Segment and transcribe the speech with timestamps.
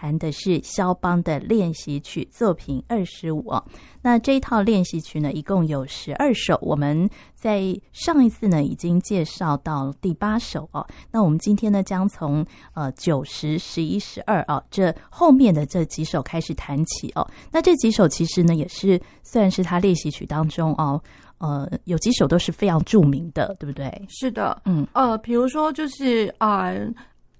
[0.00, 3.52] 谈的是肖邦的练习曲作品二十五。
[4.00, 6.56] 那这一套练习曲呢，一共有十二首。
[6.62, 10.86] 我们在上一次呢，已经介绍到第八首哦。
[11.10, 17.28] 那我们今天呢，将从呃九十、十一、十二哦这后面的这几首开始谈起哦。
[17.50, 21.02] 那这几首其实呢，也是算是他练习曲当中哦，
[21.38, 23.90] 呃，有几首都是非常著名的，对不对？
[24.08, 26.66] 是的，嗯，呃，比如说就是啊。
[26.66, 26.88] 呃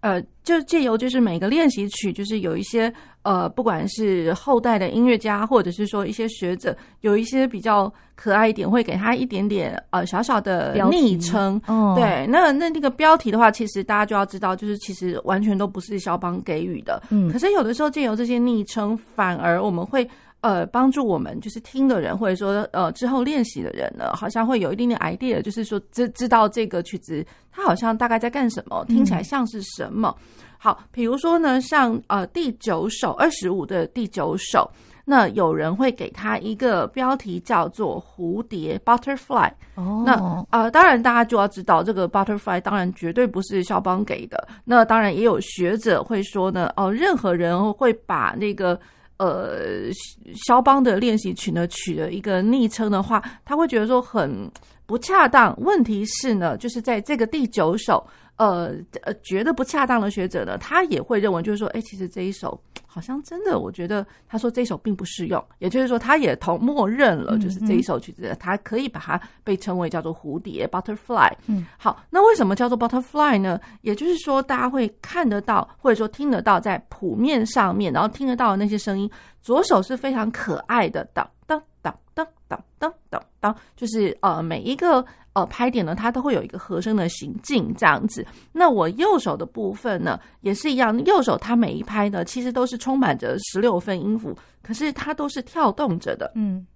[0.01, 11.61] 呃，就借由就是每个练习曲，就是有一些呃，不管是后代的音乐家，或者是说一些学者，有一些比较可爱一点，会给他一点点呃小小的昵称。
[11.66, 17.02] 哦，对，那那那个标题的话，其实大家就要知道，就是其实完全都不是肖邦给予的。
[17.10, 20.09] 嗯，可是有的时候借由这些昵称，反而我们会。
[20.41, 30.15] 呃，帮助我们就是听的人，或者说呃之后练习的人呢，好像会有一定的 idea，就是说知知道这个曲子它好像大概在干什么，听起来像是什么。
[30.18, 30.24] 嗯、
[30.57, 34.71] 好，比如说呢，像呃第九首二十五的第九首，
[35.04, 39.51] 那有人会给它一个标题叫做蝴蝶 （butterfly）。
[39.74, 44.46] 哦，那呃当然大家就要知道这个 butterfly 当然绝对不是肖邦给的。
[44.65, 48.79] 那当然也有学者会说呢，哦、呃，任何人会把那个。
[49.19, 49.91] 呃，
[50.47, 54.51] 肖邦的练习曲呢，取了一个昵称的话，他会觉得说很
[54.87, 55.55] 不恰当。
[55.61, 58.07] 问题是呢，就是在这个第九首。
[58.38, 58.72] 呃
[59.02, 71.32] 呃，觉得不恰当的学者呢，他也会认为，就是说，哎，其实这一首好像真的，我觉得他说这一首并不适用，也就是说，他也同默认了，就是这一首曲子，他可以把它被称为叫做蝴蝶 （butterfly）。
[71.48, 73.60] 嗯，好，那为什么叫做 butterfly 呢？
[73.82, 79.10] 也就是说，大家会看得到，或者说听得到，在谱面上面，然后听得到的那些声音，
[79.42, 85.04] 左手是非常可爱的，当当当当当当当当，就是呃每一个。
[85.38, 88.26] 呃，拍点呢，它都会有一个和声的行进这样子。
[88.50, 90.99] 那我右手的部分呢，也是一样。
[91.04, 96.32] 右手它每一拍呢，其实都是充满着十六分音符，可是它都是跳动着的。
[96.34, 96.66] 嗯，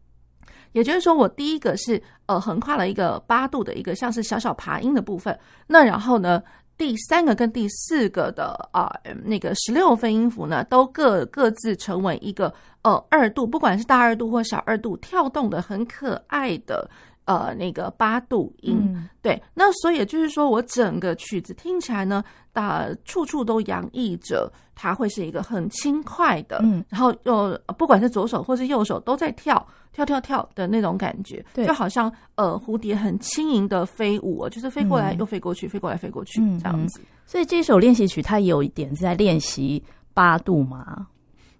[0.72, 5.36] 也就是说，我第一个是呃横跨了一个八度的一个像是小小爬音的部分。
[5.66, 6.40] 那然后呢，
[6.78, 16.88] 第三个跟第四个的啊、呃、那个十六分音符呢，都各各自成为一个呃二度，不管是大二度或小二度，跳动的很可爱的。
[17.24, 22.22] 呃，那个八度音，嗯、对，那所以就是说我整个曲子听起来呢，
[22.52, 37.00] 啊，处处都洋溢着它会是一个很轻快的，嗯，然后又不管是左手或是右手都在跳跳跳跳的那种感觉，对，就好像呃蝴蝶很轻盈的飞舞，就是飞过来又飞过去，嗯、飞过来飞过去这样子。
[37.24, 41.06] 所以这首练习曲它有一点在练习八度吗？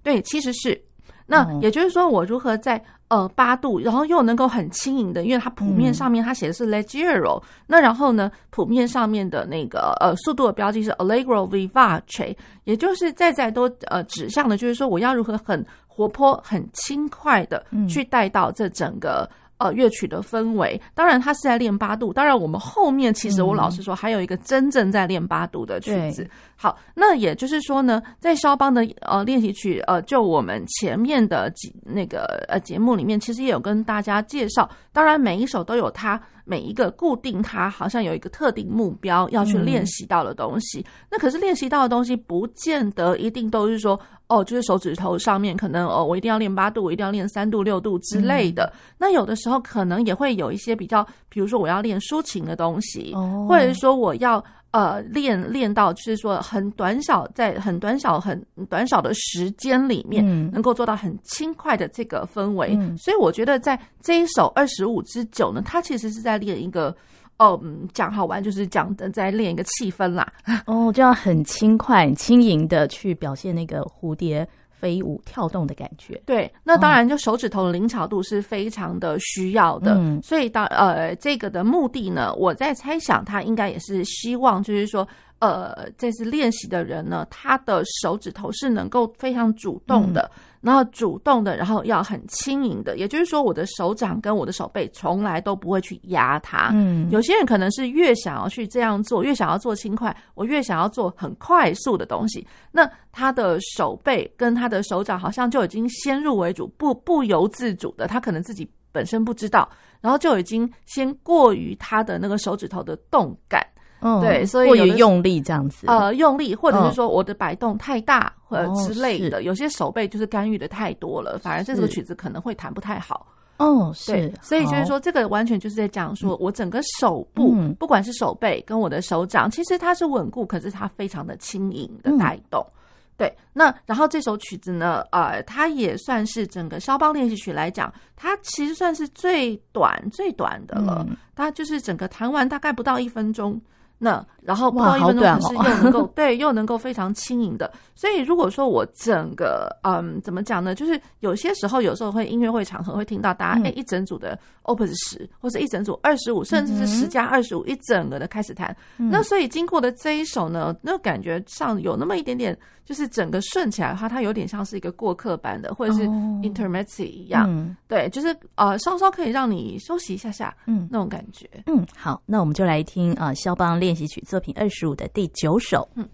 [0.02, 0.82] 对，其实是。
[1.24, 12.34] 那也就是说，我如何在呃八度，然后又能够很轻盈的，因为它谱面上面它写的是 leggero，嗯、那然后呢，谱面上面的那个呃速度的标记是 allegro vivace，
[12.64, 19.28] 也就是在在都呃指向的，就是说我要如何很活泼、很轻快的去带到这整个。
[19.62, 22.12] 呃，乐曲的氛围，当然他是在练八度。
[22.12, 26.24] 当然，我们后面其实我老实说，还有一个真正在练八度的曲子。
[26.24, 34.68] 嗯、好，那也就是说呢，在肖邦的呃练习曲，呃，就我们前面的几那个呃节目里面，其实也有跟大家介绍。
[34.92, 36.20] 当然，每一首都有它。
[36.44, 40.80] 每一个固定，它好像有一个特定目标要去练习到的东西。
[40.80, 43.98] 嗯、那可是练习到的东西，不见得一定都是说，
[44.28, 48.64] 哦，就是手指头上面可能哦，我一定要练八度，我一定要练三度、六度之类的。
[48.74, 54.44] 嗯、那有的时候可能也会有一些比较，比如说我要练抒情的东西，哦、或者是说我要。
[54.72, 62.74] 呃，练练到就是说很短小，在很短小、很短小的时间里面，能够做到很轻快的这个氛围。
[62.80, 66.94] 嗯、所以我觉得在这一首二十五之九呢，它其实是在练一个，
[67.38, 67.60] 哦，
[67.92, 70.32] 讲好玩就是讲的在练一个气氛啦。
[70.66, 74.48] 哦，这样很轻快、很轻盈的去表现那个蝴蝶。
[74.82, 85.06] 飞舞跳动的感觉，对，那当然就手指头的灵巧度是非常的需要的，嗯、所以当呃这个的目的呢，我在猜想他应该也是希望，就是说。
[85.38, 92.96] 呃，这次练习的人呢，他的手指头是能够非常主动的，嗯、然后主动的，然后要很轻盈的。
[92.96, 96.70] 也就是说，我的手掌跟我的手背从来都不会去压它。
[96.72, 102.46] 嗯，有些人可能是越想要去这样做，越想要做轻快，我越想要做很快速的东西。
[102.70, 109.68] 那他的手背跟他的手掌好像就已经先入为主，不不由自主的，他可能自己本身不知道，
[110.00, 113.66] 然后就已经先过于他的那个手指头的动感。
[114.02, 123.26] 嗯，对，所以过于用力这样子，呃，用力，或者是说我的摆动太大，或者、哦、之类的，是有些手背就是干预的太多了，反而这首曲子可能会弹不太好。
[123.58, 132.60] 哦，是，所以就是说，这个完全就是在讲说，我整个手部，嗯、不管是手背跟我的手掌，其实它是稳固，可是它非常的轻盈的带动。
[132.60, 132.74] 嗯、
[133.18, 143.60] 对，那然后这首曲子呢，呃，它也算是整个肖邦练习曲来讲，它其实算是最短最短的了，嗯、它就是整个弹完大概不到一分钟。
[144.04, 147.72] 那然后不到一分钟，可是又能够、哦、对，又能够非常轻盈的。
[147.94, 150.74] 所以如果说我整个嗯，怎么讲呢？
[150.74, 158.76] 就是有些时候，有时候会音乐会场合会听到大家哎、嗯、一整组的 Opus 十，或者一整组二十五，甚至是十加二十五一整个的开始弹。
[158.98, 166.06] 嗯、那所以经过的这一首呢，那感觉上有那么一点点，就是整个顺起来的话，它有点像是一个过客般的，或者是
[166.42, 167.44] Intermezzi 一样。
[167.44, 171.48] 哦嗯、对，就是呃，稍稍可以让你休息一下下，嗯，那种感觉。
[171.66, 175.88] 嗯，好，那我们就来听啊，肖邦练习曲作品二十五的第九首。
[175.94, 176.08] 嗯。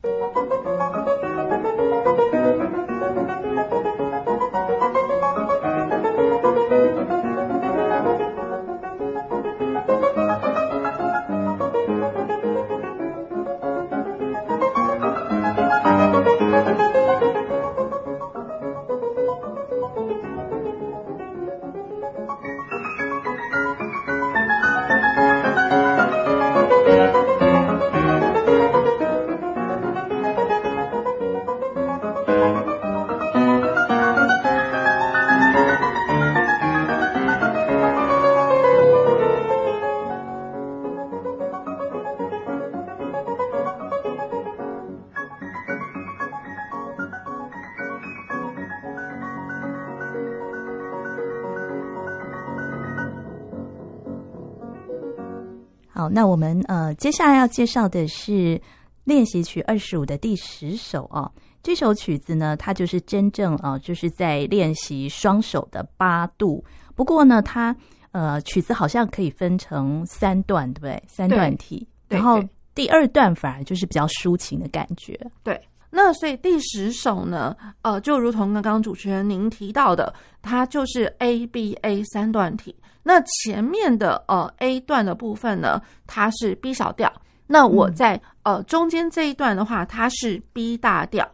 [56.18, 58.60] 那我们呃接下来要介绍的是
[59.04, 61.30] 练习曲二十五的第十首哦。
[61.62, 66.64] 这首曲子呢，它就是真正啊，就是在练习双手的八度。
[66.96, 67.72] 不过呢，它
[68.10, 71.00] 呃曲子好像可以分成三段，对不对？
[71.06, 71.86] 三段体。
[72.08, 72.42] 然后
[72.74, 75.16] 第二段反而就是比较抒情的感觉。
[75.44, 75.56] 对。
[75.90, 80.12] 那所以第十首呢，呃，就如同刚刚主持人您提到的，
[80.42, 82.74] 它就是 A B A 三段体。
[83.02, 87.10] 那前面的呃 A 段的部分呢，它是 B 小调。
[87.46, 91.26] 那我在呃中间这一段的话，它是 B 大调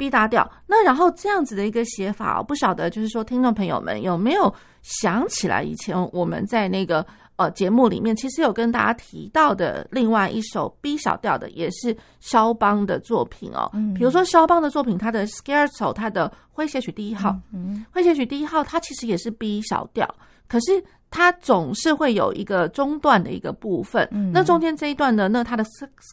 [0.00, 0.50] ，B 大调。
[0.66, 7.06] 那然后这样子的一个写法，哦不晓得就是说听众朋友们有没有想起来以前我们在那个
[7.36, 13.68] 呃节目里面，其实有跟大家提到的另外一首 B 小调的，也是肖邦的作品哦。
[13.74, 20.08] 嗯，比如说肖邦的作品，他的 Scherzo，他的诙谐曲第一号，嗯，诙谐曲第一号，它其实也是 B 小调，
[20.48, 20.82] 可是。
[21.12, 25.64] 它总是会有一个中段的一个部分，嗯、那中间这一段呢，那它的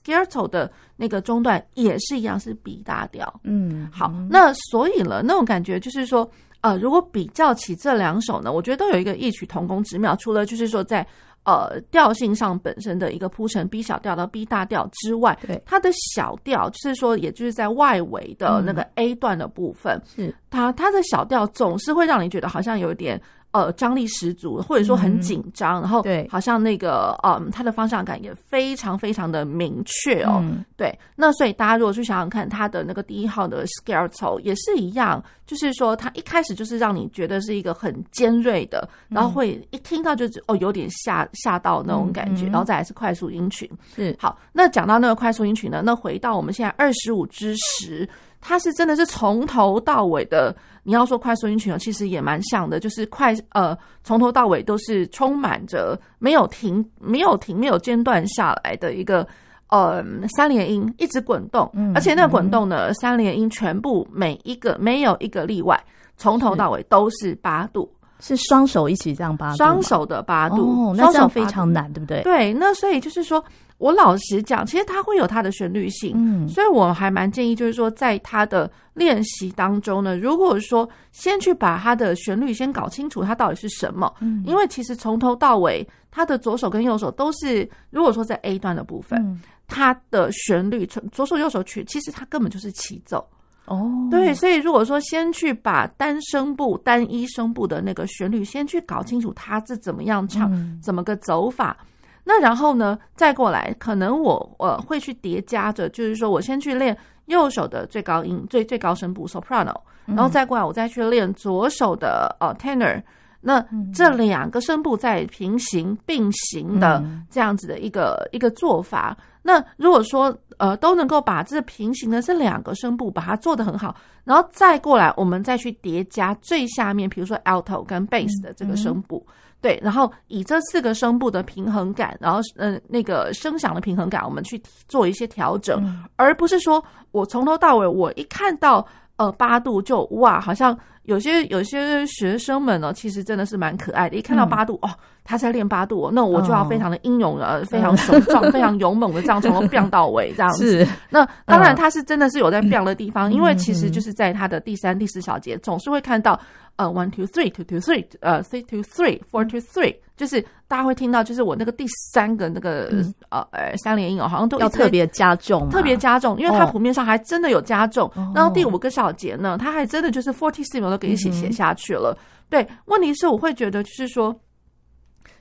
[0.03, 3.31] scherzo 的那个中段也是一样是 B 大调。
[3.43, 6.27] 嗯，好，那所以了，那种感觉就是说，
[6.61, 10.15] 呃，如果比较起这两首呢，我觉得都有一个异曲同工之妙。
[10.15, 11.05] 除了就是说在
[11.43, 23.21] 呃调性上本身的一个铺陈 B 小调到 B 大调之外，对它的小调就是说，也就是在外围的那个 A 段的部分，是、嗯、它它的小调总是会让你觉得好像有点。
[23.57, 30.37] 呃，张力十足，或者说很紧张，嗯、然后对，好像那个，嗯，它的方向感也非常非常的明确哦。
[30.43, 43.67] 嗯、对，那所以大家如果去想想看，它的那个第一号的 Scherzo 也是一样，就是说它一开始就是让你觉得是一个很尖锐的，嗯、然后会一听到就是哦有点吓吓到那种感觉，然后再来是快速音群。
[43.95, 48.07] 是好，那讲到那个快速音群呢，那回到我们现在二十五之十。
[48.47, 59.27] 它是真的是从头到尾的，你要说快速音群，其实也蛮像的，就是快呃从头到尾都是充满着没有停、没有停、没有间断下来的一个
[59.67, 65.77] 呃三连音，一直滚动，嗯、而且那个滚动呢，嗯、三连音全部每一个没有一个例外，
[66.15, 72.21] 从头到尾都是八度，是双手一起这样八度，双手的八度，哦，那这样非常难，对不对？
[72.23, 73.43] 对，那所以就是说。
[73.79, 93.23] 我老实讲，其实它会有它的旋律性，嗯，所以我还蛮建议，就是说，在它的练习当中呢，如果说先去把它的旋律先搞清楚，它到底是什么，嗯，因为其实从头到尾，它的左手跟右手都是，如果说在 A 段的部分，嗯，它的旋律从左手右手曲，其实它根本就是齐奏，
[93.67, 101.77] 哦，对，所以如果说先去把单声部、单一声部的那个旋律先去搞清楚，它是怎么样唱，嗯，怎么个走法。
[102.23, 113.01] 那然后呢，再过来，可能我呃会去叠加着，就是说我先去练右手的最高音、最最高声部 soprano，然后再过来，我再去练左手的呃 tenor。
[113.39, 119.15] 那这两个声部在平行并行的这样子的一个一个做法。
[119.41, 129.25] 那如果说呃都能够把这平行的这两个声部把它做得很好，然后再过来我们再去叠加最下面，比如说 alto 跟 bass 的这个声部。
[129.59, 138.85] 对，然后以这四个声部的平衡感，然后呃那个声响的平衡感，我们去做一些调整，嗯、而不是说我从头到尾我一看到
[139.15, 150.85] 呃八度就哇，好像有些有些学生们呢，其实真的是蛮可爱的，一看到八度、嗯、哦，他在练八度，那我就要非常的英勇呃、哦，非常雄壮、嗯、 非常勇猛的这样从头飙到尾这样子。
[150.85, 150.87] 是。
[151.09, 156.39] 那当然他是真的是有在飙的地方，嗯、 因为其实就是在他的第三、第四小节总是会看到。
[156.77, 161.83] 呃、uh,，one two three two two three，呃、uh,，three two three four two three，就是大家会听到，就是我那个第
[162.13, 168.07] 三个那个、嗯、呃呃三连音哦，好像都要特别加重，特别加重，因为它谱面上还真的有加重。
[168.13, 172.17] 哦、然后第五个小节呢，它还真的就是 fortissimo 都给一起写下去了。
[172.17, 174.35] 嗯、对，问题是我会觉得就是说，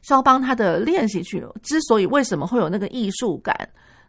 [0.03, 3.57] 肖邦他的练习曲之所以为什么会有那个艺术感？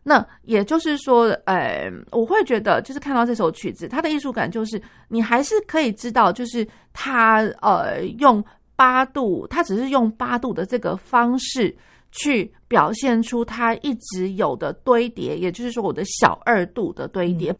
[0.03, 8.43] 那也就是说，呃，我会觉得，就是看到这首曲子，它的艺术感就是，你还是可以知道，就是他呃用
[8.75, 11.75] 八度，他只是用八度的这个方式
[12.11, 17.57] 去表现出它一直有的堆叠，也就是说，我的小二度的堆叠，嗯、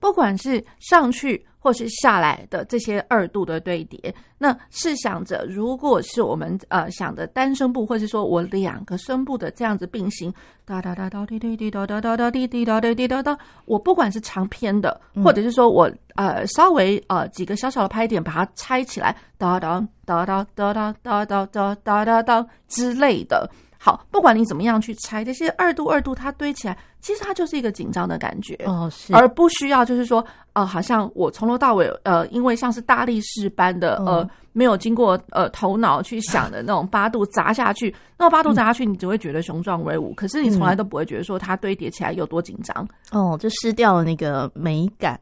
[0.00, 1.46] 不管是上去。
[1.58, 10.32] 或是下来的这些二度的堆叠，那试想着，如果是我们呃想的单声部，或是说我两个声部的这样子并行，
[10.64, 23.50] 哒哒哒哒滴滴滴哒哒哒哒滴滴哒滴滴哒哒，我不管是长篇的，或者是说我呃稍微呃几个小小的拍点把它拆起来，哒哒哒哒哒哒哒哒哒哒哒哒之类的。
[23.80, 30.24] 好，不管你怎么样去拆这些二度二度，它堆起来，其实它就是一个紧张的感觉哦，是，而不需要就是说，
[30.58, 45.16] 呃，好像我从头到尾，呃，因为像是大力士般的，呃，没有经过呃头脑去想的那种八度砸下去，那种八度砸下去，你只会觉得雄壮威武，可是你从来都不会觉得说它堆叠起来有多紧张哦，就失掉了那个美感。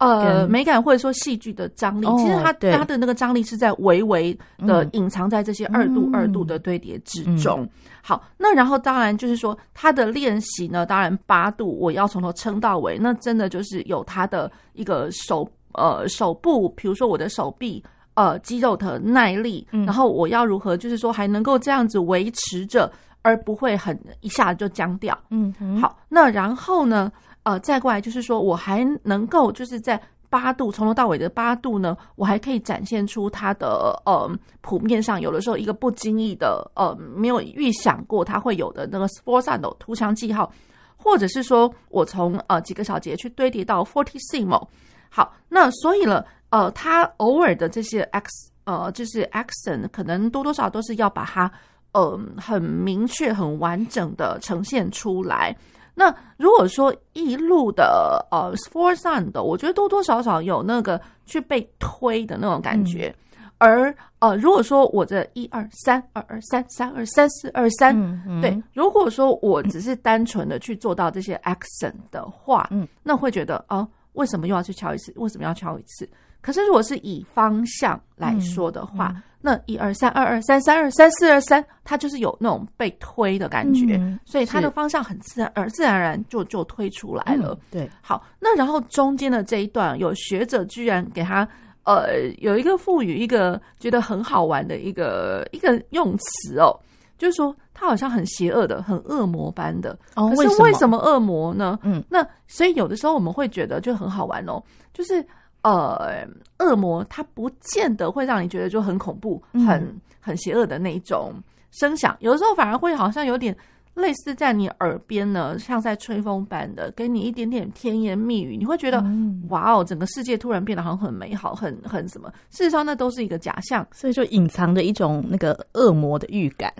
[0.00, 7.68] 呃，美感或者说戏剧的张力，哦、其实它它的那个张力是在微微的隐藏在这些二度二度的堆叠之中。
[8.00, 22.90] 好，那然后当然就是说它的练习呢，当然八度我要从头撑到尾，那真的就是有它的一个手呃手部，比如说我的手臂呃肌肉的耐力，嗯、然后我要如何就是说还能够这样子维持着，
[23.20, 25.14] 而不会很一下就僵掉。
[25.28, 27.12] 嗯，嗯好，那然后呢？
[27.42, 34.30] 呃，再过来就是说，我还能够就是在八度从头到尾的八度呢，我还可以展现出它的呃
[34.60, 40.52] 谱面上有的时候一个不经意的呃没有预想过它会有的那个 sforzando 突强记号，
[40.96, 44.66] 或者是说我从呃几个小节去堆叠到 fortissimo。
[45.08, 51.50] 好，那所以了呃，它偶尔的这些 x 呃就是 accent 可能多多少都是要把它
[51.92, 55.56] 嗯、很明确很完整的呈现出来。
[55.94, 63.14] 那如果说一路的呃 sforzando，我觉得多多少少有那个去被推的那种感觉。
[63.18, 67.94] 嗯、而呃，如果说我这一二三二二三三二三四二三，
[68.40, 75.12] 对，如果说我只是单纯的去做到这些 accent 的话，嗯，那会觉得哦、呃，为什么又要去敲一次？
[75.16, 76.08] 为什么要敲一次？
[76.40, 87.52] 可是如果是以方向来说的话，那一二三二二三三二三四二三，它就是有那种被推的感觉，嗯、所以它的方向很自然而自然而然就就推出来了。
[87.52, 91.48] 嗯、对，好，那然后中间的这一段，有学者居然给他
[91.84, 96.74] 呃有一个赋予一个觉得很好玩的一个一个用词哦，
[97.16, 99.98] 就是说他好像很邪恶的，很恶魔般的。
[100.16, 101.78] 哦，可是为什么恶魔呢？
[101.82, 105.26] 嗯，那所以有的时候我们会觉得就很好玩哦，就是。
[105.62, 106.26] 呃，
[106.58, 111.34] 恶魔它不见得会让你觉得就很恐怖、很、嗯、很邪恶的那一种
[111.70, 113.54] 声响，有的时候反而会好像有点
[113.92, 122.32] 类似在你耳边呢，像在吹风般的，给你一点点甜言蜜语，你会觉得、嗯、哇哦，整个世界突然变得好像很美好，很很什么？
[122.50, 126.72] 事实上，那都是一个假象，所以就隐藏着一种那个恶魔的预感。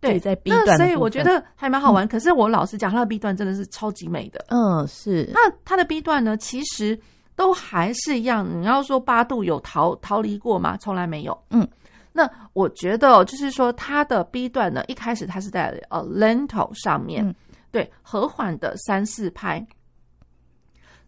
[0.00, 2.04] 对，在 B 段，所以我觉得还蛮好玩。
[2.04, 4.44] 嗯、可是我老实讲，它的 B 段真的是超级美的。
[4.48, 5.30] 嗯，是。
[5.32, 6.98] 那它的 B 段呢，其实。
[7.36, 10.76] 都还是一样，你要说八度有逃逃离过吗？
[10.76, 11.36] 从来没有。
[11.50, 11.66] 嗯，
[12.12, 17.34] 那我觉得就是说，它的 B 段呢，一开始它是在呃 lento 上面，嗯、
[17.70, 19.66] 对，和缓的三四拍。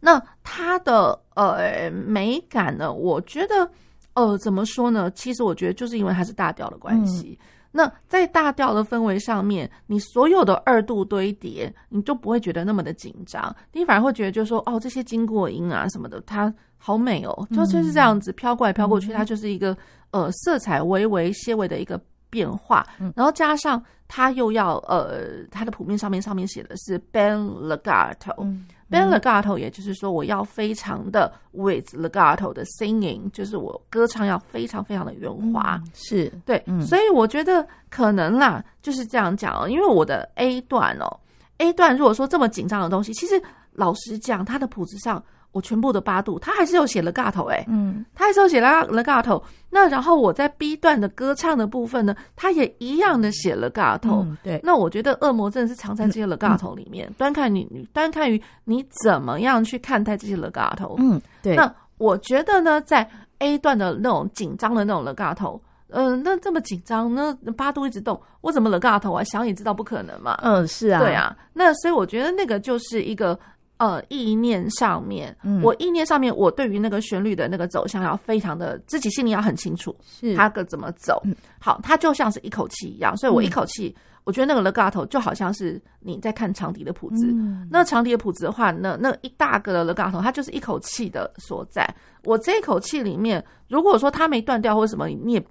[0.01, 3.71] 那它的呃美感呢，我觉得
[4.15, 5.11] 呃怎么说呢？
[5.13, 7.39] 其实我觉得就是因为它是大调的关系。
[7.41, 19.77] 嗯那在大调的氛围上面，你所有的二度堆叠，你就不会觉得那么的紧张，你反而会觉得就是说，哦，这些经过音啊什么的，它好美哦，就就是这样子飘过来飘过去，它就是一个
[20.11, 28.59] 呃色彩微微些微的一个变化，然后加上它又要呃，它的谱面上面上面写的是 bend legato，bend、
[28.91, 41.21] 嗯嗯、legato，也就是说我要非常的 with legato 的 singing，就是我歌唱要非常非常的圆滑，嗯、是对、嗯，所以我觉得可能啦，就是这样讲哦，因为我的 A 段哦
[41.59, 45.23] ，A 段如果说这么紧张的东西，其实老实讲，它的谱子上。
[45.57, 49.43] 我全部的八度，他还是有写 legato 哎，嗯，他还是有写 legato。
[49.71, 54.23] 那然后我在 B 段的歌唱的部分呢，他也一样的写 legato。
[54.23, 54.61] 嗯，对。
[54.63, 60.95] 那我觉得恶魔真的是藏在这些 legato 里面，端、嗯、看你，你端看于你怎么样去看待这些 legato。
[60.99, 61.57] 嗯，对。
[61.57, 63.09] 那我觉得呢，在
[63.39, 65.59] A 段的那种紧张的那种 legato，
[65.89, 69.25] 嗯、呃，那这么紧张，那八度一直动，我怎么 legato 啊？
[69.25, 70.39] 想也知道不可能嘛。
[70.43, 71.35] 嗯，是啊，对啊。
[71.55, 73.39] 那所以我觉得那个就是一个。
[73.79, 81.35] 呃，意念上面，嗯，我意念上面，我对于那个旋律的那个走向要非常的自己心里要很清楚，是它个怎么走，嗯。
[81.61, 87.69] 好，它就像是一口气一样，所以我一口气，嗯，我觉得那个 legato 就好像是你在看长笛的谱子，嗯。
[87.71, 91.87] 那长笛的谱子的话，那那一大个的 legato，它就是一口气的所在。
[92.25, 95.47] 我这一口气里面，如果说它没断掉或者什么，你也。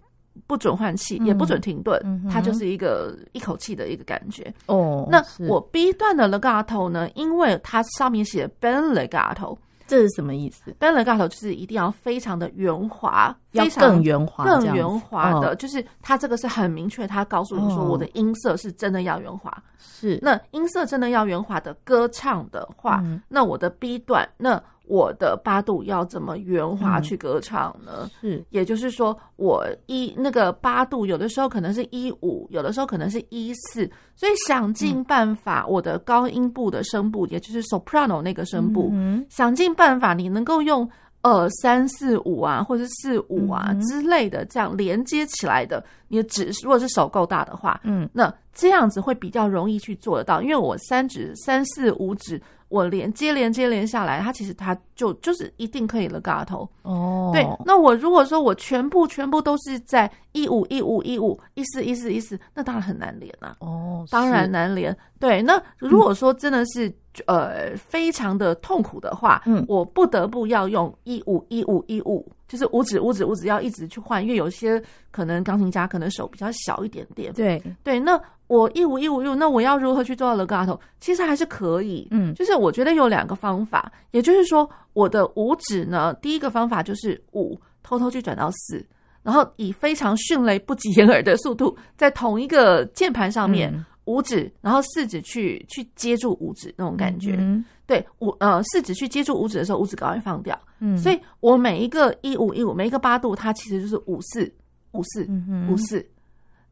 [0.47, 4.53] 不准换气，也不准停顿，嗯，它就是一个一口气的一个感觉。
[4.67, 7.09] 哦，那我 B 段的 legato 呢？
[7.15, 19.51] 因为它上面写 bend legato，这是什么意思？bend legato 就是一定要非常的圆滑，要更圆滑，更圆滑的，哦，就是它这个是很明确，它告诉你说我的音色是真的要圆滑。
[19.77, 24.61] 是，那音色真的要圆滑的歌唱的话，嗯，那我的 B 段那。
[24.87, 28.09] 我的八度要怎么圆滑去歌唱呢？
[28.21, 40.87] 嗯、是，也就是说，我一那个八度有的时候可能是一五，有的时候可能是一四，所以想尽办法，我的高音部的声部，也就是 soprano 那个声部，嗯、想尽办法，你能够用
[41.21, 52.39] 二三四五啊，或者是四五啊之类的这样连接起来的，你的指如果是手够大的话，嗯，那这样子会比较容易去做得到，因为我三指三四五指。
[52.75, 57.31] 我连接连接连下来，它其实它就就是一定可以了，legato 哦。
[57.33, 63.55] 对，那我如果说我全部全部都是在一五一五一五一四一四一四，那当然很难连啊。
[63.59, 64.95] 哦，当然难连。
[65.19, 66.89] 对，那如果说真的是、
[67.25, 77.31] 嗯、呃非常的痛苦的话，嗯，我不得不要用一五一五一五，就是五指五指五指要一直去换，因为有些可能钢琴家可能手比较小一点点。
[77.31, 78.21] 对对，那。
[78.47, 80.79] 我一五一五一五，那我要如何去做到 legato？
[80.99, 88.85] 其实还是可以，嗯，就是我觉得有两个方法，也就是说，我的五指呢，第一个方法就是五，偷偷去转到四，
[89.23, 104.53] 然后以非常迅雷不及掩耳的速度，在同一个键盘上面，嗯、五指，然后四指去去接住五指那种感觉，嗯、对，五呃四指去接住五指的时候，五指赶快放掉，嗯，所以我每一个一五一五，每一个八度，它其实就是五四
[104.91, 105.27] 五四
[105.67, 106.07] 五四。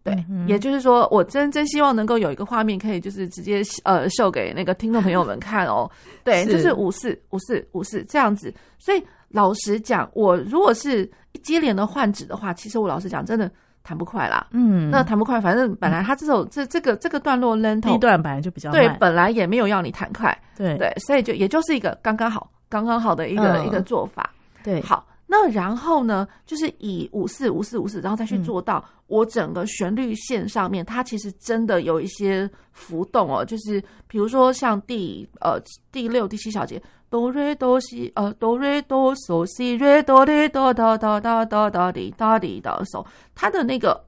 [0.03, 5.89] 对，也就是说，我真真希望能够有一个画面，可以就是直接呃秀给那个听众朋友们看哦。
[6.25, 8.53] 对，就是五四五四五四这样子。
[8.77, 13.49] 所以老实讲，我如果是一接连的换指的话，其实我老实讲，真的
[13.81, 14.45] 弹不快啦。
[14.51, 20.37] 嗯，那弹不快，反正本来他这首这这个这个段落 lento 第一段本来就比较，对，本来也没有要你弹快。
[20.57, 24.29] 对对，所以就也就是一个刚刚好刚刚好的一个、嗯、一个做法。
[24.63, 25.05] 对，好。
[25.35, 33.43] 那然后呢，就是以五四五四五四，然后再去做到我整个旋律线上面，它其实真的有一些浮动哦。
[33.43, 35.59] 就是比如说像第呃
[35.91, 43.99] 第六第七小节哆瑞哆西呃哆瑞哆嗦西瑞哆哩哆哒哒哒哒哒滴哒滴哒嗦，它的那个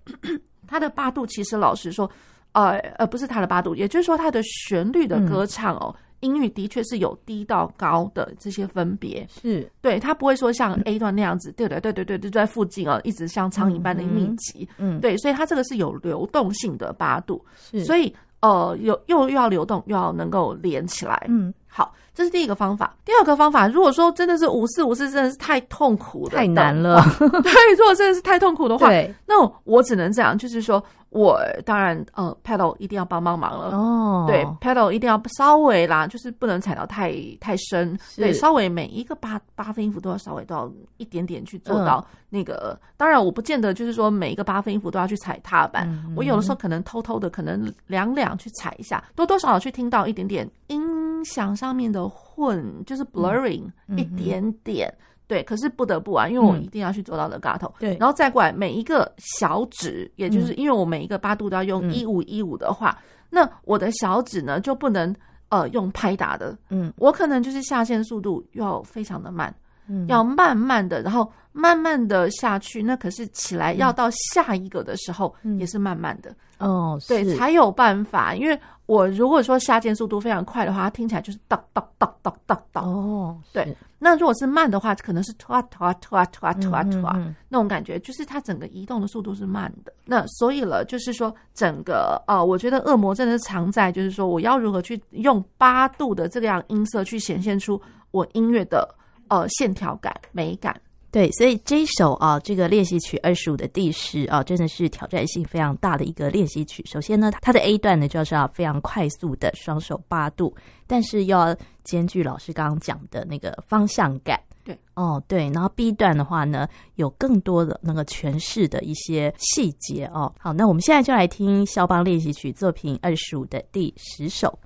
[0.67, 2.07] 它的八度，其实老实说，
[2.51, 5.95] 呃呃不是它的八度，也就是说它的旋律的歌唱哦。
[6.21, 9.69] 音域的确是有低到高的这些分别，是。
[9.81, 22.95] 对，它不会说像 A 段那样子，对对对对对，就在附近啊，一直像苍蝇般的密集，嗯，对，所以它这个是有流动性的八度，是，所以呃，有又又要流动，又要能够连起来，嗯，好，这是第一个方法。
[23.03, 29.35] 第二个方法，如果说真的是五四五四，真的是太痛苦的，太难了，对，如果真的是太痛苦的话，对，那
[29.65, 30.81] 我只能这样，就是说。
[31.11, 33.73] 我当然，呃，pedal 一定要帮帮忙了。
[33.73, 37.97] 哦，对，pedal 一定要稍微啦，就是不能踩到太太深。
[38.17, 42.77] 对，稍微每一个八八分音符都要稍微都要一点点去做到那个。
[42.77, 45.87] 嗯、当然，我不见得就是说每一个八分音符都要去踩踏板。
[45.87, 50.84] 嗯、我有的时候可能偷偷的，可能两两去踩一下，多多少少去听到一点点音
[51.25, 54.93] 响上面的混，就是 blurring、嗯、一点点。
[55.27, 57.71] 对，可是不得不啊，因为我一定要去做到 legato。
[57.79, 65.13] 对，然后再过来每一个小指，也就是因为我每一个八度都要用一五一五的话，嗯，那我的小指呢就不能
[65.49, 69.51] 呃用拍打的，嗯，我可能就是下线速度要非常的慢，
[69.87, 72.81] 嗯，要慢慢的，然后慢慢的下去。
[72.83, 78.35] 那可是起来要到下一个的时候，嗯、也是慢慢的哦，对，才有办法。
[78.35, 83.75] 因为我如果说下键速度非常快的话，它听起来就是哒哒哒哒哒哒哦，对。
[83.97, 89.91] 那如果是慢的话，可能是突啊突啊突啊突啊突啊突啊那种感觉，就是它整个移动的速度是慢的。
[90.03, 98.87] 那所以了，就是说整个呃，我觉得恶魔真的是藏在，就是说我要如何去用八度的这个样音色去显现出我音乐的
[99.29, 100.75] 呃线条感美感。
[101.11, 106.85] 对，所以这一首啊，这个练习曲二十五的第十啊，真的是挑战性非常大的一个练习曲。
[106.85, 110.53] 首先呢，它的 A 段呢就是要非常快速的双手八度，
[110.85, 114.37] 但是要兼具老师刚刚讲的那个方向感。
[114.65, 120.33] 对，哦对，然后 B 段的话呢，有更多的那个诠释的一些细节哦。
[120.37, 124.59] 好，那我们现在就来听肖邦练习曲作品二十五的第十首。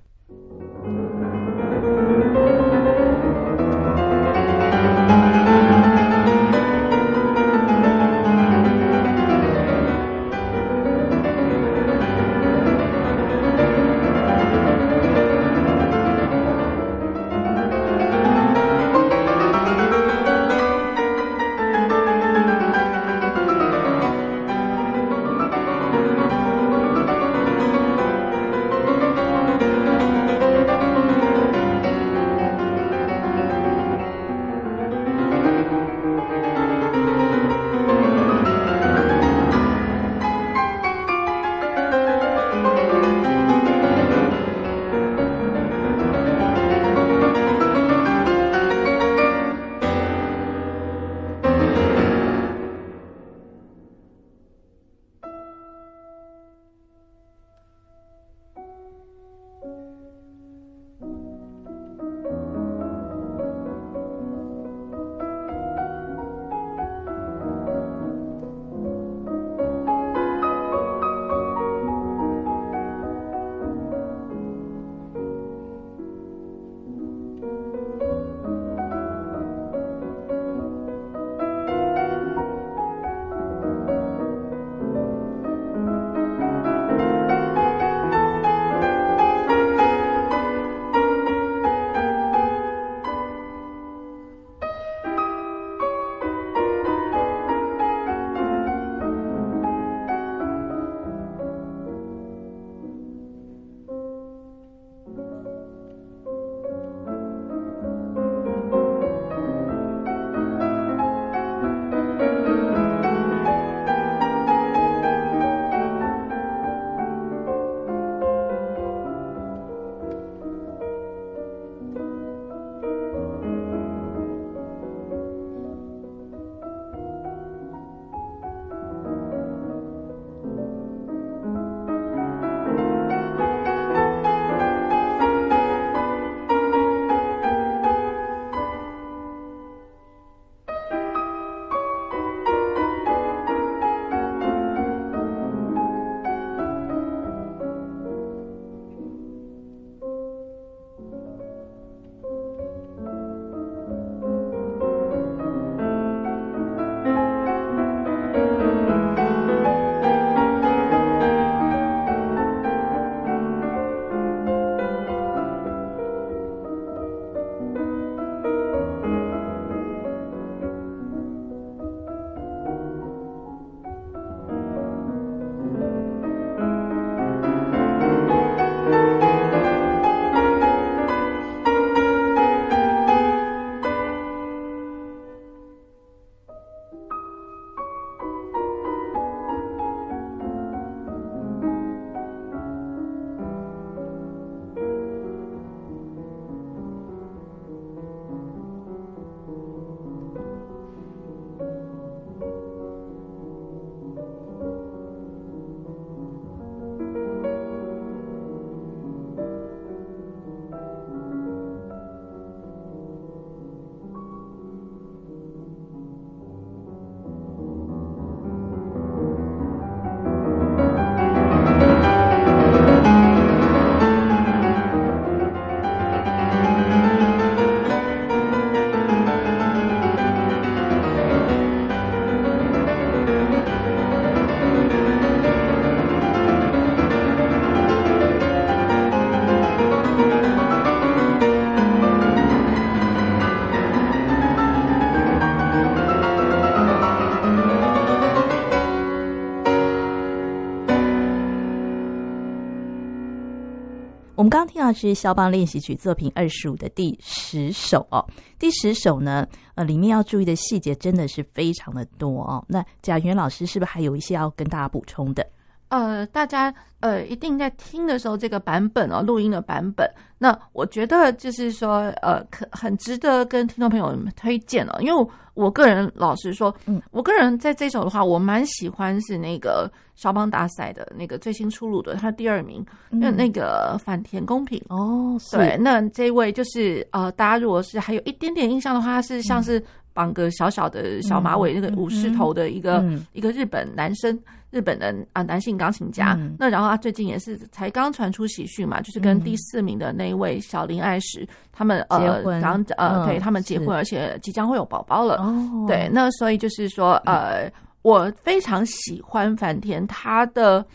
[255.00, 258.22] 是肖邦练习曲作品二十五的第十首哦，
[258.58, 262.62] 第十首呢，呃，里面要注意的细节真的是非常的多哦。
[262.68, 265.46] 那贾元老师是不是还有一些要跟大家补充的？
[265.90, 294.38] 呃，大家呃一定在听的时候，这个版本哦，录音的版本，那我觉得就是说，呃，可很值得跟听众朋友们推荐哦，因为我个人老实说，嗯，我个人在这首的话，我蛮喜欢是那个肖邦大赛的那个最新出炉的，他第二名，那、嗯、那个反田公平哦，对，那这位就是呃，大家如果是还有一点点印象的话，他是像是绑个小小的小马尾，那个武士头的一个、一个日本男生。
[294.72, 305.38] 日本的啊男性钢琴家，嗯、那然后他最近也是才刚传出喜讯嘛，就是跟第四名的那一位小林爱实，他们呃刚呃对他们结婚，而且即将会有宝宝了。
[305.38, 307.68] 哦，对，那所以就是说呃，
[308.02, 310.86] 我非常喜欢坂田他的。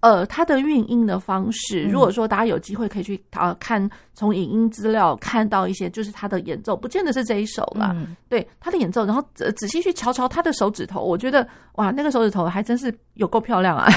[0.00, 7.92] 呃，他的运音的方式，如果说大家有机会可以去啊看，从影音资料看到一些，就是他的演奏，不见得是这一首啦。
[7.96, 13.88] 嗯、对他的演奏，然后仔仔细去瞧瞧他的手指头，我觉得哇，那个手指头还真是有够漂亮啊！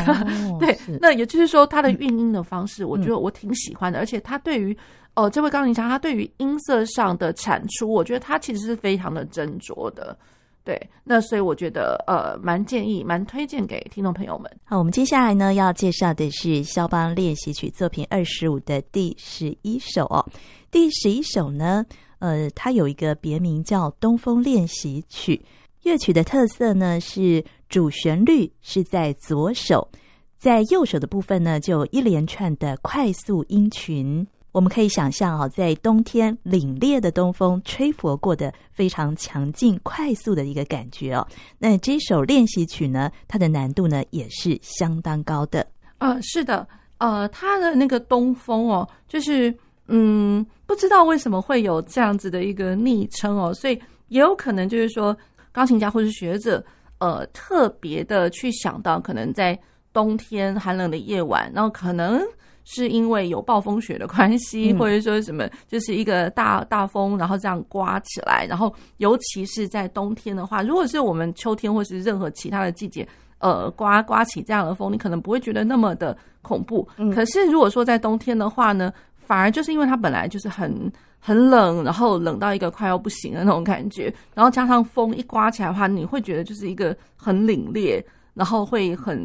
[0.49, 4.73] 哦、 对，那也就是说他的运音的方式，我觉得我挺喜欢的，嗯、而且他对于
[5.13, 10.17] 哦、呃、这位钢琴家，他对于音色上的产出，我觉得他其实是非常的斟酌的。
[10.63, 14.51] 对，那所以我觉得呃，蛮建议、蛮推荐给听众朋友们。
[14.63, 20.23] 好，我们接下来呢要介绍的是肖邦练习曲作品二十五的第十一首哦。
[20.69, 21.83] 第十一首呢，
[22.19, 25.35] 呃，它有一个别名叫《东风练习曲》。
[25.81, 29.89] 乐曲的特色呢是主旋律是在左手，
[30.37, 34.27] 在右手的部分呢就一连串的快速音群。
[34.51, 41.25] 我们可以想象啊，在冬天凛冽的东风吹拂过的非常强劲、快速的一个感觉哦。
[41.57, 45.65] 那这首练习曲呢，它的难度呢也是相当高的。
[45.99, 49.55] 呃，是的，呃，它的那个东风哦，就是
[49.87, 55.15] 嗯，不知道为什么会有这样子的一个昵称哦，所以也有可能就是说，
[55.53, 56.61] 钢琴家或是学者
[56.97, 59.57] 呃，特别的去想到，可能在
[59.93, 62.21] 冬天寒冷的夜晚，然后可能。
[62.63, 73.07] 是因为有暴风雪的关系，或者说什么，就是一个大大风，然后这样刮起来，然后尤其是在冬天的话，如果是我们秋天或是任何其他的季节，
[73.39, 76.87] 呃，刮刮起这样的风，你可能不会觉得那么的恐怖。
[77.13, 88.03] 可是如果说在冬天的话呢，反而就是因为它本来就是很很冷，然后冷到一个快要不行的那种感觉，然后加上风一刮起来的话，你会觉得就是一个很凛冽。
[88.33, 89.19] 然后会很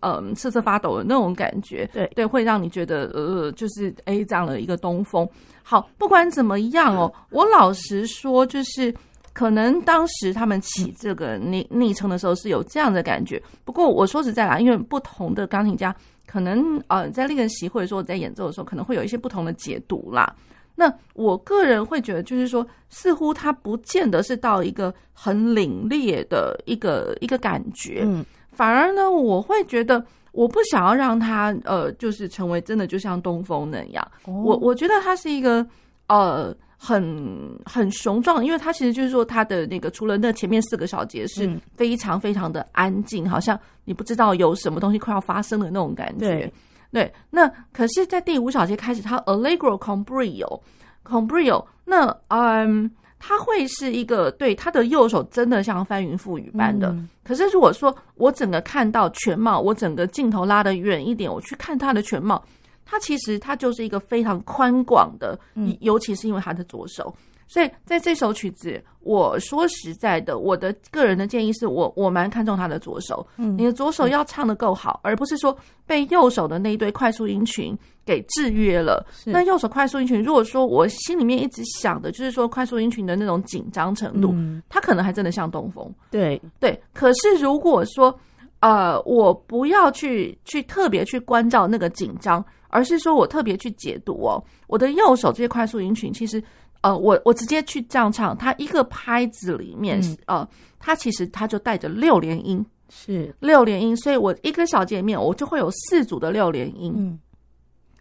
[0.00, 5.28] 嗯瑟瑟发抖的那种感觉，对对，会让你觉得呃，就是哎这样的一个东风。
[5.62, 8.94] 好，不管怎么样哦，我老实说，就是
[9.32, 13.42] 可能当时他们起这个昵昵称的时候是有这样的感觉。
[13.64, 15.94] 不过我说实在啦，因为不同的钢琴家
[16.26, 20.34] 可能呃在练习或者说在演奏的时候，可能会有一些不同的解读啦。
[20.78, 28.02] 那我个人会觉得，就是说，似乎他不见得是到一个很凛冽的一个一个感觉。
[28.04, 28.24] 嗯。
[28.56, 34.06] 反而呢，我会觉得我不想要让它呃，就是成为真的就像东风那样。
[34.24, 34.34] Oh.
[34.34, 35.64] 我我觉得它是一个
[36.08, 46.26] 呃很很雄壮，因为它其实就是说它的那个除了那前面四个小节是非常非常的安静，嗯、好像你不知道有什么东西快要发生的那种感觉。
[46.26, 46.52] 对，
[46.92, 50.60] 对，那可是，在第五小节开始，它 Allegro con brio
[51.04, 52.90] con brio，那嗯。
[53.18, 56.88] 它会是一个对他的右手真的像翻云覆雨般的。
[56.90, 62.44] 嗯、可是如果说我整个看到全貌，我整个镜头拉得远一点，我去看他的全貌，
[62.84, 67.12] 他其实他就是一个非常宽广的，嗯、尤其是因为他的左手。
[67.48, 73.24] 所以在这首曲子，我说实在的，我的个人的建议是我我蛮看重他的左手。
[73.36, 79.04] 嗯，你的左手要唱得够好，嗯、而不是说被右手的那一堆快速音群给制约了。
[79.24, 85.92] 那右手快速音群，如果说我心里面一直想的就是说快速音群的那种紧张程度，嗯、它可能还真的像东风。
[86.10, 88.18] 对对，可是如果说
[88.60, 96.42] 呃，我不要去去特别去关照那个紧张，而是说我特别去解读哦，我的右手这些快速音群其实。
[96.82, 106.94] 呃，我我直接去这样唱，它一个拍子里面，嗯、呃，它其实它就带着六连音，是六连音，所以我一个小节里面我就会有四组的六连音。
[106.96, 107.18] 嗯，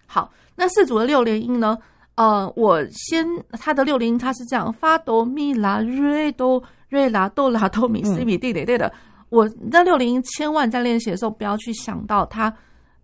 [0.05, 1.77] 好，那四组的六连音呢？
[2.15, 8.91] 呃，我先它的六连音它是这样，发哆咪拉瑞哆瑞拉哆拉哆咪西咪，对对对的。
[9.29, 12.53] 我那六连音千万在练习的时候不要去想到它。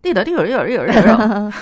[0.00, 1.52] 地的，地的，对的，对的，对的，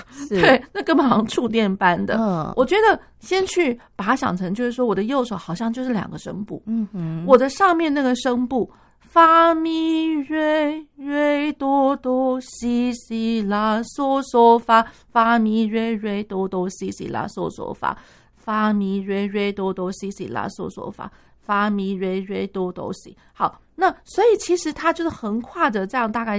[0.41, 2.17] 对，那根本好像触电般的。
[2.17, 6.63] 嗯，我觉得先去把它想成，就是说我的右手好像就是两个声部。
[6.65, 8.71] 嗯哼，我的上面那个声部
[9.11, 17.99] 发咪瑞瑞哆哆西西啦嗦嗦发，发咪瑞瑞哆哆西西啦嗦嗦发，
[18.37, 23.17] 发咪瑞瑞哆哆西西啦嗦嗦发，发咪瑞瑞哆哆西。
[23.33, 26.39] 好，那所以其实它就是横跨着这样大概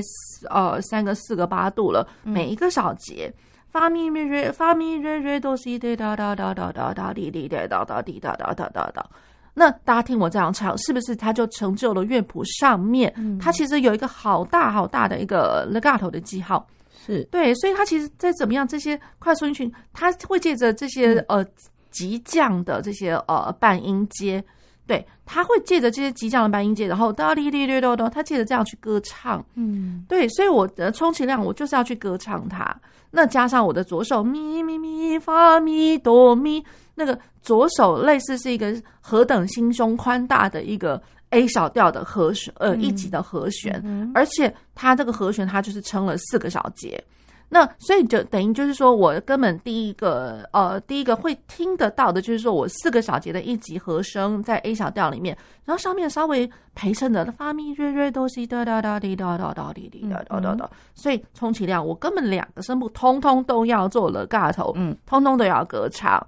[0.50, 3.30] 呃三个四个八度了，每一个小节。
[3.68, 4.74] 发咪瑞瑞发。
[4.74, 9.06] 咪瑞瑞哆西哒哒哒哒哒哒哒滴滴哒哒哒滴哒哒哒哒哒。
[9.54, 13.14] 那大家听我这样唱，是不是它就成就了乐谱上面？
[13.38, 16.66] 它其实有一个好大好大的一个 legato 的记号，
[17.06, 17.24] 是。
[17.26, 21.46] 对，所以它其实再怎么样，这些快速音群，它会借着这些呃
[21.90, 24.42] 急降的这些呃半音阶，
[24.88, 32.74] 对，它会借着这些急降的半音阶，然后哒哩哩哩哆哆，它借着这样去歌唱，嗯，对，所以我的充其量我就是要去歌唱它，
[33.12, 36.64] 那加上我的左手咪咪咪发咪哆咪。
[37.02, 43.82] 那个左手类似是一个何等心胸宽大的一个 A 小调的和弦，呃，一级的和弦，
[44.14, 47.04] 而且它这个和弦它就是撑了四个小节，
[47.50, 55.36] 那所以就等于就是说我根本第一个呃第一个会听得到的就是说我四个小节的一级和声在 A 小调里面，
[55.66, 66.24] 然后上面稍微陪衬的发咪瑞瑞哆西哒哒哒滴哒哒哒滴滴哒哒哒哒，所以充其量我根本两个声部通通都要做了尬头，嗯，通通都要歌唱。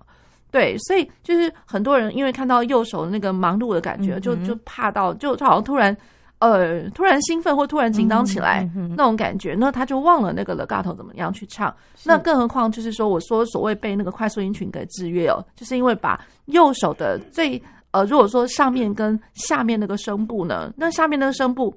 [0.54, 5.98] 对，所以就是很多人因为看到右手那个忙碌的感觉，就就怕到就就好像突然
[6.38, 11.76] 呃突然兴奋或突然紧张起来那种感觉，那他就忘了那个 legato 怎么样去唱。
[12.06, 21.76] 那更何况就是说，我说所谓被那个快速音群给制约哦，就是因为把右手的最呃如果说上面跟下面那个声部呢，那下面那个声部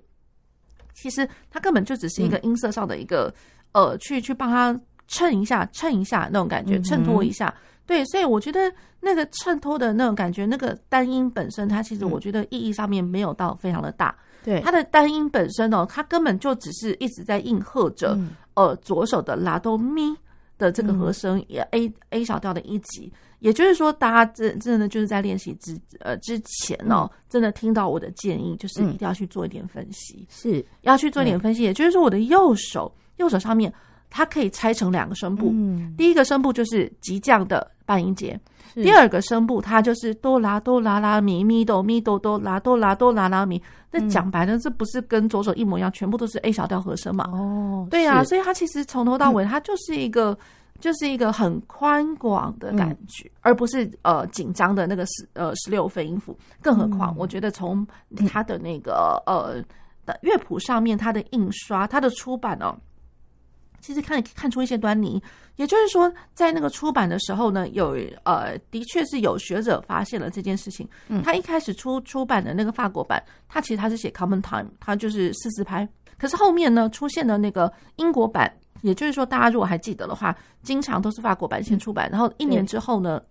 [0.92, 3.32] 其实它根本就只是一个音色上的一个
[3.72, 7.54] 呃去去帮他衬一下衬一下那种感觉，衬托一下。
[7.86, 14.14] 对，所以我觉得那个衬托的那种感觉，那个单音本身，它其实我觉得意义上面没有到非常的大。
[14.44, 20.14] 对，它的单音本身哦，它根本就只是一直在应和着、嗯、呃左手的拉哆咪
[20.58, 23.12] 的这个和声，也 A A 小调的一级。
[23.38, 30.64] 也就是说，大家真真的就是在练习之呃之前哦，真的听到我的建议，就是一定要去做一点分析，是。
[30.82, 31.62] 要去做一点分析。
[31.62, 33.72] 也就是说，我的右手右手上面。
[34.08, 38.38] 它可以拆成两个声部，嗯、第一个声部就是急降的半音节，
[38.74, 43.62] 第二个声部它就是哆啦哆啦啦咪咪哆咪哆哆啦哆啦哆啦啦咪。
[43.90, 47.24] 那讲白了，这不是跟左手一模一样，全部都是 A 小调和声嘛？
[47.32, 50.38] 哦，对啊，所以它其实从头到尾，它就是一个，嗯、
[50.80, 56.36] 就是一个很宽广的感觉，嗯、而不是呃紧张的那个十呃十六分音符。
[56.60, 57.86] 更何况，我觉得从
[58.28, 59.62] 它的那个呃
[60.04, 62.76] 的乐谱上面，它的印刷、它的出版哦。
[63.86, 65.22] 其实看看出一些端倪，
[65.54, 70.88] 也就是说，在那个出版的时候呢，有呃，的确是有学者发现了这件事情。
[71.06, 75.88] 嗯，他一开始出出版的那个法国版，他其实他是写 common time，他就是四四拍。
[76.18, 83.22] 可是后面呢，出现了那个英国版，也就是说，大家如果还记得的话，经常都是法国版先出版，然后一年之后呢。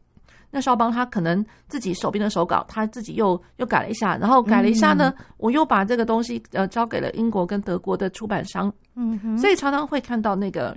[0.56, 10.74] 那肖邦他可能自己手边的手稿，他自己又又改了一下，然后改了一下呢，嗯、我又把这个东西呃交给了英国跟德国的出版商，嗯哼，所以常常会看到那个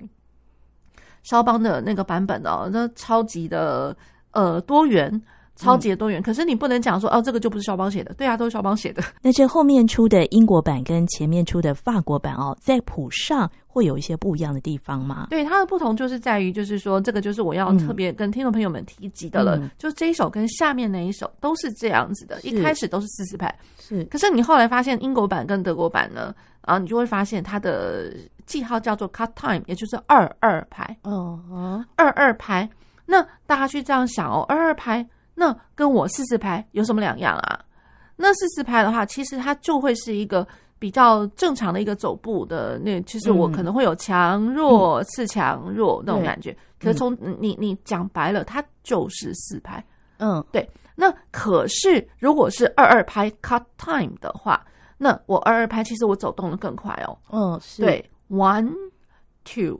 [1.22, 3.96] 肖邦的那个版本哦，那超级的
[4.32, 5.22] 呃多元。
[5.58, 8.14] 超级多元，可是你不能讲说哦，这个就不是肖邦写的。
[8.14, 9.02] 对啊，都是肖邦写的。
[9.20, 15.26] 那这后面出的英国版跟前面出的法国版哦，在谱上会有一些不一样的地方吗？
[15.30, 19.56] 对，它的不同就是在于，就是说这个就是我要特别跟听众朋友们提及的了。
[19.56, 23.52] 嗯、就这一首跟下面那一首都是这样子的，一开始都是四四拍。
[23.78, 28.14] 是，可是你后来发现英国版跟德国版呢，啊，你就会发现它的
[28.46, 30.96] 记号叫做 cut time，也就是二二拍。
[31.02, 32.68] 哦，二二拍。
[33.06, 35.04] 那大家去这样想哦，二二拍。
[35.38, 37.64] 那跟我四四拍有什么两样啊？
[38.16, 40.44] 那四四拍的话，其实它就会是一个
[40.76, 46.56] 比较正常的一个走步的那，其实我可能会有强弱、次强弱那种感觉。
[46.80, 49.84] 可是从你你讲白了，它就是四拍。
[50.18, 50.68] 嗯，对。
[50.96, 54.60] 那可是如果是二二拍 cut time 的话，
[54.96, 57.16] 那我二二拍其实我走动的更快哦。
[57.30, 57.82] 嗯，是。
[57.82, 58.74] 对，one
[59.44, 59.78] two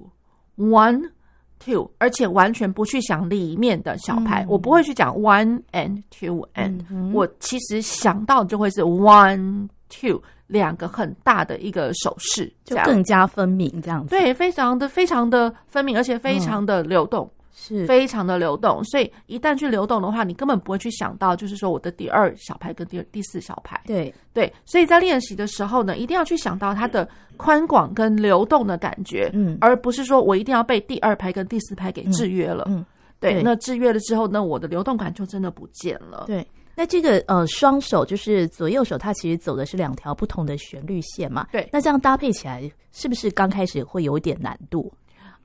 [0.57, 1.11] one。
[1.59, 14.11] two，而且完全不去想里面的小牌，嗯、我不会去讲 one and two and，、嗯、我其实想到就会是 one two 两个很大的一个手势，就更加分明这样子。
[14.11, 17.25] 对，非常的非常的分明，而且非常的流动。
[17.25, 23.81] 嗯是非常的流动，所以一旦去流动的话，你根本不会去想到，就是说我的第二小拍跟第二第四小拍。
[23.85, 32.65] 对对，所以在练习的时候呢，一定要去想到它的宽广跟流动的感觉，嗯，而不是说我一定要被第二拍跟第四拍给制约了。
[32.69, 32.87] 嗯，嗯
[33.19, 36.25] 对，对那制约了之后呢，我的流动感就真的不见了。
[36.29, 36.47] 对。
[36.77, 41.49] 那这个呃双手就是左右手，它其实走的是两条不同的旋律线嘛。
[41.51, 44.93] 对，那这样搭配起来，是不是刚开始会有一点难度？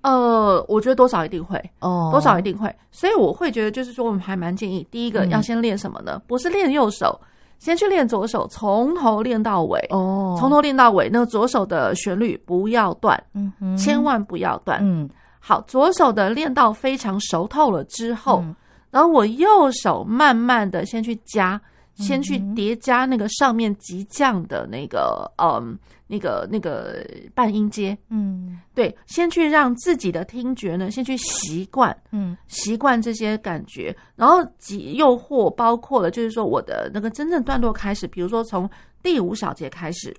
[0.03, 2.73] 呃，我觉得多少一定会哦，多少一定会。
[2.91, 6.13] 所以我会觉得，就是说，我们还蛮建议，第一个要先练什么呢？
[6.15, 7.19] 嗯、不是练右手，
[7.57, 11.09] 先去练左手，从头练到尾哦，从头练到尾。
[11.11, 14.79] 那个左手的旋律不要断，嗯哼，千万不要断。
[14.83, 18.39] 嗯，好，左手的练到非常熟透了之后。
[18.43, 18.55] 嗯
[18.93, 21.59] 然后我右手慢慢的先去加，
[21.95, 25.77] 先去叠加那个上面急降的那个，嗯，
[26.07, 33.95] 那个那个半音阶，嗯，对，先去让自己的听觉呢，先去习惯，嗯，习惯这些感觉。
[34.15, 38.69] 然后几诱惑包括了，就是说我的那个真正段落开始，比如说从
[39.01, 40.15] 第五小节开始，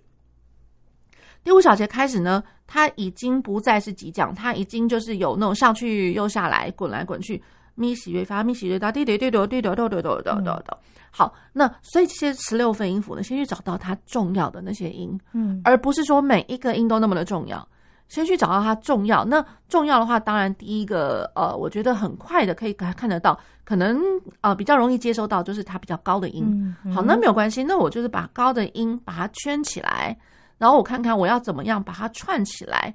[1.42, 7.42] 第五小节开始呢，它已经不再是急降，它已经就是有那种上去又下来，滚来滚去。
[7.76, 10.78] 咪西瑞发咪西瑞哒滴滴滴哆滴哆哆哆哆哆哆哆。
[11.16, 17.66] 好，那所以这些十六分音符呢，先去找到它重要的那些音，嗯，而不是说每一个音都那么的重要。
[18.08, 19.24] 先去找到它重要。
[19.24, 23.98] 那重要的话，当然第一个呃，我觉得很快的可以看看得到，可能
[24.42, 26.44] 呃比较容易接收到，就是它比较高的音。
[26.46, 30.16] 嗯嗯、好，那没有关系，那我就是把高的音把它圈起来，
[30.58, 32.94] 然后我看看我要怎么样把它串起来。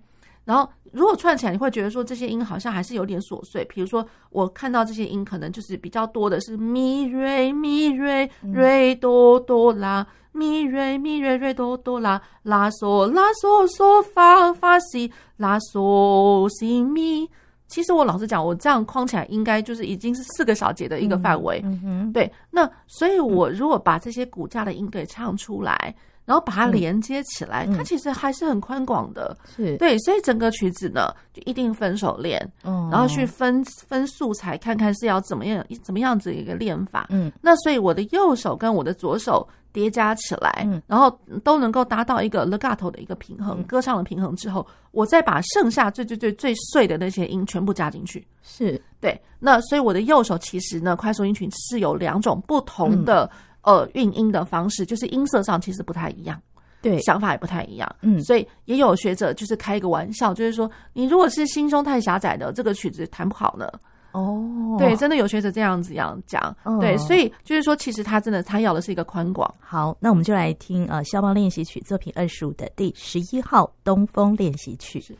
[0.50, 3.64] 然后，如果串起来，你会觉得说这些音好像还是有点琐碎。
[3.66, 17.30] 比如说，我看到这些音可能就是比较多的是咪瑞咪瑞瑞哆哆啦，咪瑞咪瑞瑞哆哆啦，拉嗦拉嗦嗦发发西拉嗦西咪。
[17.68, 21.62] 其实我老实讲，我这样框起来应该就是已经是四个小节的一个范围。
[21.64, 22.34] 嗯哼，对。
[22.50, 25.93] 那所以，我如果把这些骨架的音给唱出来。
[26.26, 29.76] 然后把它连接起来，嗯、它其实还是很宽广的，是。
[29.78, 41.10] 对，所以整个曲子呢，就一定分手练，嗯，然后去分分素材，看看是要怎么样怎么样子一个练法，嗯，那所以我的右手跟我的左手叠加起来，嗯，然后
[41.44, 48.80] 都能够达到一个 legato 的一个平衡，嗯、歌唱的平衡之后，我再把剩下最最最最碎的那些音全部加进去，是。
[49.02, 53.49] 对，那所以我的右手其实呢，快速音群是有两种不同的、嗯。
[53.62, 56.41] 呃，韵音的方式就是音色上其实不太一样，
[56.82, 63.70] 对，想法也不太一样，嗯，所以也有学者就是开一个玩笑，就是说你如果是心胸太狭窄的，这个曲子弹不好呢。
[64.12, 69.53] 哦，对，真的有学者这样子样讲，哦、对，所以就是说，其实他真的他要的是一个宽广。
[69.60, 75.16] 好，那我们就来听呃，肖邦练习曲作品二十五的第十一号东风练习曲。